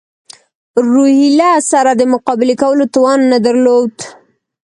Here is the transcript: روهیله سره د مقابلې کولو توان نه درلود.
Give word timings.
روهیله 0.93 1.51
سره 1.71 1.91
د 1.95 2.01
مقابلې 2.13 2.55
کولو 2.61 2.85
توان 2.95 3.19
نه 3.31 3.37
درلود. 3.45 3.93